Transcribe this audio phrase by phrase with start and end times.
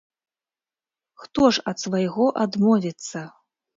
[1.23, 3.19] Хто ж ад свайго адмовіцца?